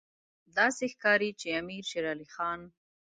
[0.57, 2.59] داسې ښکاري چې امیر شېر علي خان.